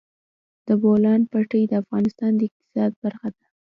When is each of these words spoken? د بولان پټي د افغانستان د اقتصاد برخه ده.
د 0.67 0.69
بولان 0.81 1.21
پټي 1.31 1.61
د 1.67 1.73
افغانستان 1.83 2.31
د 2.35 2.41
اقتصاد 2.47 2.91
برخه 3.03 3.27
ده. 3.35 3.45